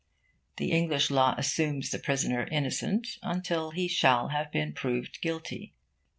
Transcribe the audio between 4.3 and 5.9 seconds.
been proved guilty.